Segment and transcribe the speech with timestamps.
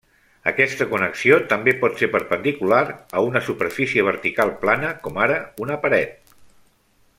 [0.51, 6.37] Aquesta connexió també pot ser perpendicular a una superfície vertical plana, com ara una paret.